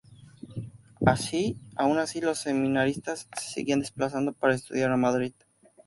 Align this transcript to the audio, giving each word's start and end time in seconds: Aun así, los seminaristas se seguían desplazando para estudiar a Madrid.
Aun 1.75 1.99
así, 1.99 2.21
los 2.21 2.39
seminaristas 2.39 3.27
se 3.37 3.49
seguían 3.51 3.81
desplazando 3.81 4.33
para 4.33 4.55
estudiar 4.55 4.91
a 4.91 4.97
Madrid. 4.97 5.33